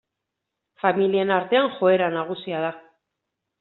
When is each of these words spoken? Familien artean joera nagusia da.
Familien 0.85 1.35
artean 1.37 1.71
joera 1.77 2.11
nagusia 2.19 2.67
da. 2.69 2.77